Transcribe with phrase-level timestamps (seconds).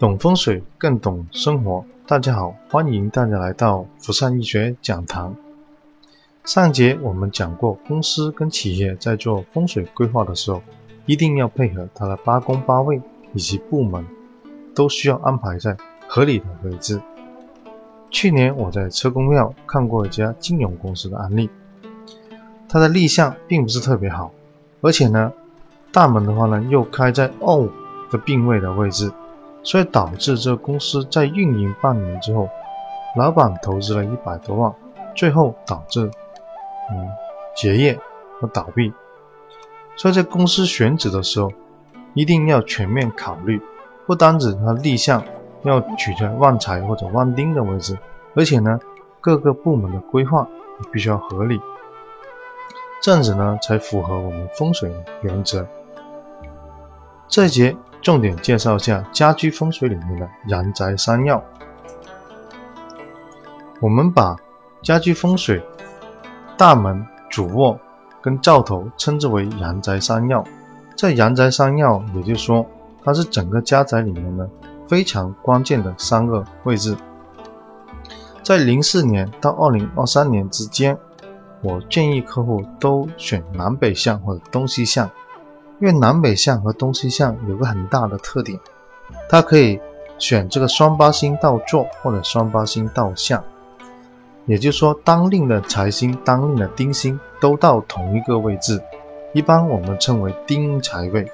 [0.00, 5.36] 懂风水更懂生活，大家好，欢迎大家来到福善易学讲堂。
[6.42, 10.62] 上节我们讲过，公司跟企业在做风水规划的时候，
[11.04, 13.02] 一定要配合它的八宫八位
[13.34, 14.06] 以及部门，
[14.74, 15.76] 都需要安排在
[16.08, 16.98] 合理的位置。
[18.10, 21.50] 去年我在车公庙看过一家金融公司的案例，
[22.70, 24.32] 它的立项并不是特别好，
[24.80, 25.30] 而且呢，
[25.92, 27.68] 大门的话呢又开在二
[28.10, 29.12] 的病位的位置。
[29.62, 32.48] 所以导致这个公司在运营半年之后，
[33.16, 34.74] 老板投资了一百多万，
[35.14, 36.10] 最后导致
[36.90, 37.08] 嗯
[37.54, 37.98] 结业
[38.40, 38.92] 和倒闭。
[39.96, 41.52] 所以在公司选址的时候，
[42.14, 43.60] 一定要全面考虑，
[44.06, 45.22] 不单指它立项
[45.62, 47.98] 要取在旺财或者旺丁的位置，
[48.34, 48.80] 而且呢
[49.20, 50.48] 各个部门的规划
[50.82, 51.60] 也必须要合理，
[53.02, 55.66] 这样子呢才符合我们风水原则。
[57.28, 57.76] 这一节。
[58.02, 61.42] 重点介绍一下家居风水里面的阳宅三要。
[63.80, 64.36] 我们把
[64.82, 65.62] 家居风水
[66.56, 67.78] 大门、主卧
[68.22, 70.44] 跟灶头称之为阳宅三要。
[70.96, 72.66] 在阳宅三要，也就是说，
[73.02, 74.46] 它是整个家宅里面呢
[74.86, 76.96] 非常关键的三个位置。
[78.42, 80.98] 在零四年到二零二三年之间，
[81.62, 85.10] 我建议客户都选南北向或者东西向。
[85.80, 88.60] 因为南北向和东西向有个很大的特点，
[89.30, 89.80] 它可以
[90.18, 93.42] 选这个双八星到坐或者双八星到向，
[94.44, 98.82] 也就是说当令的财星、当令的丁星都到同一个位置，
[99.32, 101.26] 一般我们称为丁财位。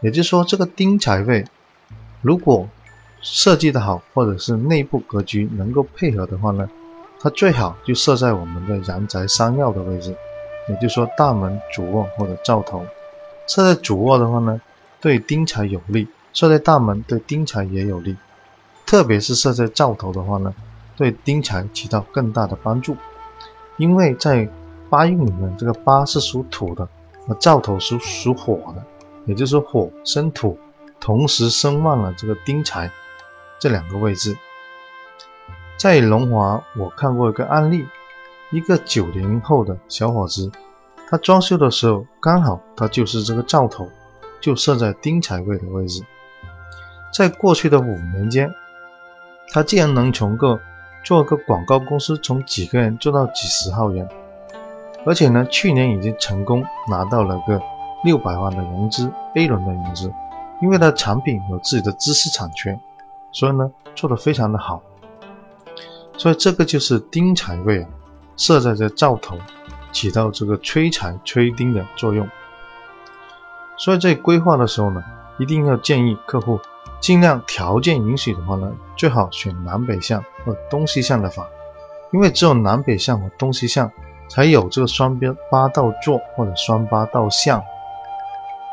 [0.00, 1.44] 也就是说这个丁财位
[2.22, 2.68] 如果
[3.20, 6.70] 设计的好，或者是内部格局能够配合的话呢，
[7.18, 10.14] 它最好就设在我们的阳宅三要的位置，
[10.68, 12.86] 也就是说大门、主卧或者灶头。
[13.46, 14.60] 设在主卧的话呢，
[15.00, 18.16] 对丁财有利；设在大门对丁财也有利。
[18.84, 20.54] 特别是设在灶头的话呢，
[20.96, 22.96] 对丁财起到更大的帮助。
[23.76, 24.48] 因为在
[24.88, 26.88] 八运里面，这个八是属土的，
[27.28, 28.82] 而灶头属属火的，
[29.26, 30.58] 也就是火生土，
[31.00, 32.90] 同时生旺了这个丁财
[33.58, 34.36] 这两个位置。
[35.76, 37.86] 在龙华，我看过一个案例，
[38.50, 40.50] 一个九零后的小伙子。
[41.08, 43.88] 他装修的时候，刚好他就是这个灶头，
[44.40, 46.02] 就设在丁财位的位置。
[47.12, 48.52] 在过去的五年间，
[49.52, 50.60] 他竟然能从个
[51.04, 54.08] 做个广告公司，从几个人做到几十号人，
[55.06, 57.62] 而且呢，去年已经成功拿到了个
[58.02, 60.12] 六百万的融资 A 轮的融资，
[60.60, 62.78] 因为他产品有自己的知识产权，
[63.30, 64.82] 所以呢，做得非常的好。
[66.18, 67.88] 所以这个就是丁财位啊，
[68.36, 69.38] 设在这灶头。
[69.96, 72.28] 起到这个催财催丁的作用，
[73.78, 75.02] 所以在规划的时候呢，
[75.38, 76.60] 一定要建议客户
[77.00, 81.46] 尽量条件允许的话呢，最好选南北向或东西向的房，
[82.12, 83.90] 因为只有南北向和东西向
[84.28, 87.62] 才有这个双边八道坐或者双八道向。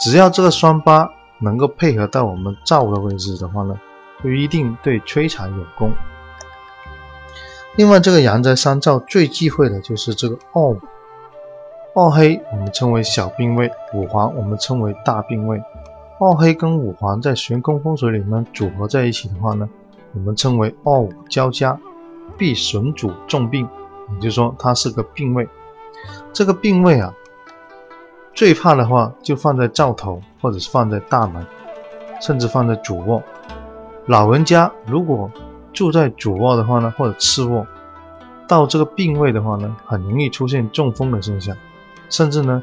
[0.00, 1.08] 只要这个双八
[1.38, 3.78] 能够配合到我们灶的位置的话呢，
[4.24, 5.92] 就一定对催财有功。
[7.76, 10.80] 另外，这个阳宅三灶最忌讳的就是这个二五。
[11.96, 15.62] 二黑我们称为小病位，五黄我们称为大病位。
[16.18, 19.68] 二黑跟五黄在悬空风水里面组合在一起的话呢，
[20.12, 21.78] 我们称为二五交加，
[22.36, 23.68] 必损主重病，
[24.12, 25.48] 也就是说它是个病位。
[26.32, 27.14] 这个病位啊，
[28.32, 31.46] 最怕的话就放在灶头，或者是放在大门，
[32.20, 33.22] 甚至放在主卧。
[34.06, 35.30] 老人家如果
[35.72, 37.64] 住在主卧的话呢，或者次卧，
[38.48, 41.56] 到这个病位的话呢，很容易出现中风的现象。
[42.14, 42.62] 甚至呢，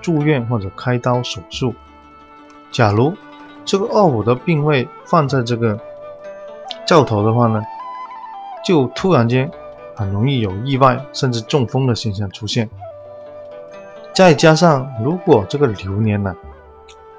[0.00, 1.74] 住院或者开刀手术。
[2.70, 3.12] 假如
[3.64, 5.76] 这个二五的病位放在这个
[6.86, 7.60] 灶头的话呢，
[8.64, 9.50] 就突然间
[9.96, 12.70] 很容易有意外甚至中风的现象出现。
[14.12, 16.32] 再加上如果这个流年呢，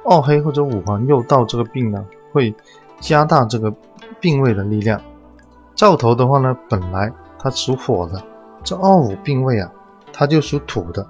[0.05, 2.55] 二黑或者五黄又到这个病呢，会
[3.01, 3.73] 加大这个
[4.21, 5.01] 病位的力量。
[5.75, 8.23] 灶头的话呢，本来它属火的，
[8.63, 9.69] 这二五病位啊，
[10.13, 11.05] 它就属土的。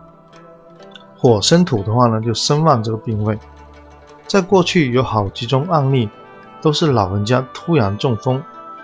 [1.18, 3.38] 火生土的话呢，就生旺这个病位。
[4.28, 6.10] 在过去有好几宗案例，
[6.62, 8.42] 都是老人家突然中风，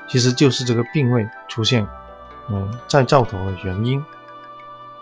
[0.07, 1.87] 其实就是这个病位出现，
[2.49, 4.03] 嗯，在灶头的原因。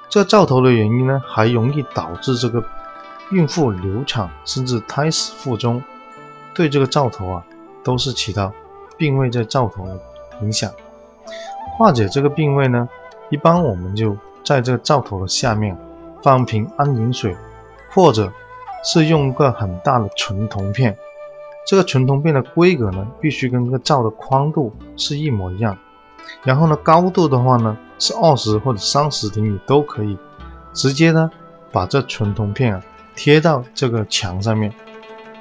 [0.10, 2.64] 这灶头的原因呢，还容易导致这个
[3.32, 5.84] 孕妇流产，甚至胎死腹中。
[6.56, 7.44] 对这个灶头啊，
[7.84, 8.52] 都是起到
[8.98, 10.00] 病位在灶头的
[10.42, 10.72] 影响。
[11.78, 12.90] 化解这个病位呢，
[13.30, 15.78] 一般我们就在这个灶头的下面。
[16.22, 17.36] 放瓶安饮水，
[17.92, 18.32] 或者
[18.84, 20.98] 是用个很大的纯铜片，
[21.68, 25.78] 这个纯铜片的规格呢，必须跟这个罩的宽度是一模一样。
[26.44, 30.18] 然后呢，高度的话呢，是二十或者三十厘米都可以。
[30.74, 31.32] 直接呢，
[31.72, 32.84] 把这纯铜片啊
[33.16, 34.74] 贴到这个墙上面，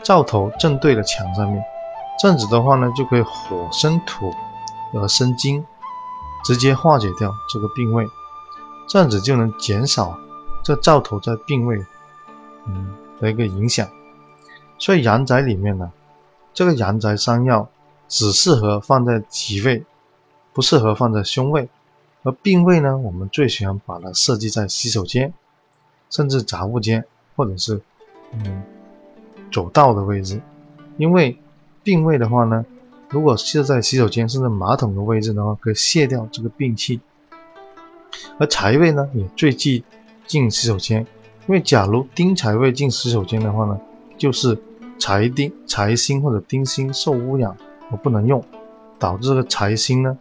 [0.02, 1.62] 灶头正对着墙上面，
[2.18, 4.32] 这样子的话呢，就可以火生土
[4.94, 5.64] 而生金，
[6.44, 8.06] 直接化解掉这个病位。
[8.88, 10.18] 这样子就能减少
[10.68, 11.82] 这灶头在病位
[12.66, 13.88] 嗯的一个影响。
[14.78, 15.90] 所以阳宅里面呢，
[16.52, 17.70] 这个阳宅山药
[18.06, 19.82] 只适合放在吉位，
[20.52, 21.70] 不适合放在凶位。
[22.22, 25.32] 而病位呢，我们最喜欢把它设计在洗手间，
[26.10, 27.02] 甚至杂物间，
[27.34, 27.80] 或者是
[28.32, 28.62] 嗯
[29.50, 30.38] 走道的位置。
[30.98, 31.38] 因为
[31.82, 32.66] 病位的话呢，
[33.08, 37.00] 如果设在洗手间甚至马桶的位置的话，可以卸掉这个病气。
[38.38, 39.82] 而财位呢，也最忌
[40.28, 41.00] 进洗手间，
[41.46, 43.80] 因为假如丁财位进洗手间的话呢，
[44.16, 44.56] 就是
[45.00, 47.56] 财丁、财星或者丁星受污染
[47.90, 48.44] 而不能用，
[48.98, 50.16] 导致这个财星呢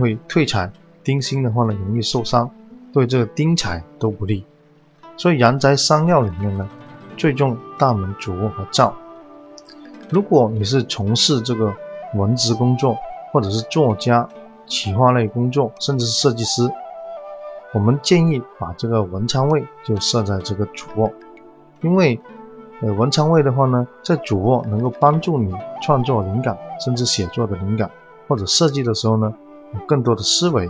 [0.00, 0.72] 会退财，
[1.04, 2.50] 丁星的话呢容易受伤，
[2.92, 4.44] 对这个丁财都不利。
[5.16, 6.66] 所以阳宅三要里面呢，
[7.16, 8.96] 最重大门、主卧和灶。
[10.10, 11.74] 如果你是从事这个
[12.14, 12.96] 文职工作，
[13.30, 14.26] 或者是作家、
[14.66, 16.66] 企划类工作，甚至是设计师。
[17.74, 21.12] 我们建议把这个文昌位就设在这个主卧，
[21.82, 22.18] 因为，
[22.80, 27.90] 呃，文昌位的话呢，在主卧能够帮助你创作灵感，甚至写作的灵感，
[28.26, 29.34] 或者设计的时候呢，
[29.74, 30.66] 有更多的思维，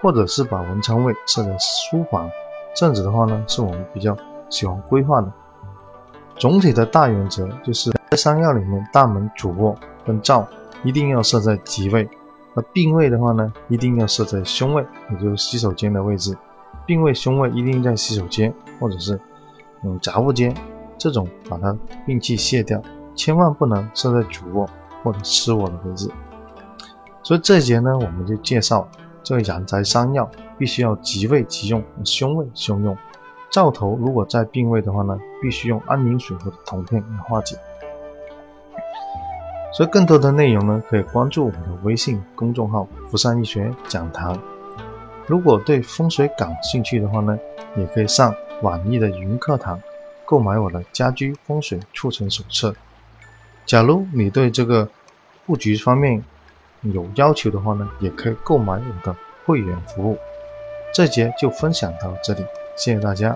[0.00, 2.28] 或者是把文昌位设在书房，
[2.74, 4.16] 这样子的话呢，是我们比较
[4.50, 5.32] 喜欢规划的。
[6.36, 10.48] 总体的大原则就是在三要里面，大门、主卧跟灶
[10.82, 12.08] 一定要设在吉位。
[12.54, 16.36] 那病位的话呢，一定要设在胸位，也就是洗手间的位置。
[16.84, 19.18] 病位胸位一定在洗手间，或者是
[19.82, 20.54] 嗯杂物间，
[20.98, 21.76] 这种把它
[22.06, 22.82] 病气卸掉，
[23.14, 24.68] 千万不能设在主卧
[25.02, 26.10] 或者次卧的位置。
[27.22, 28.86] 所以这节呢，我们就介绍
[29.22, 30.28] 这个阳宅三要，
[30.58, 32.96] 必须要即位即用，胸位胸用。
[33.50, 37.56] 灶头如果在病位的话呢，必须用安宁水或者铜片来化解。
[39.72, 44.38] 所以更多的内容呢，可以关注我们的微信公众号“福山易学讲堂”。
[45.26, 47.38] 如果对风水感兴趣的话呢，
[47.76, 49.80] 也可以上网易的云课堂
[50.26, 52.74] 购买我的家居风水促成手册。
[53.64, 54.88] 假如你对这个
[55.46, 56.22] 布局方面
[56.82, 59.16] 有要求的话呢，也可以购买我的
[59.46, 60.18] 会员服务。
[60.92, 62.44] 这节就分享到这里，
[62.76, 63.34] 谢谢大家。